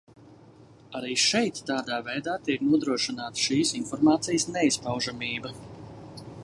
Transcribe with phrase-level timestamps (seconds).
[0.99, 5.55] Arī šeit tādā veidā tiek nodrošināta šīs informācijas neizpaužamība.